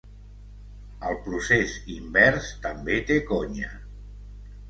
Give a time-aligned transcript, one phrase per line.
[1.09, 3.69] El procés invers també té conya.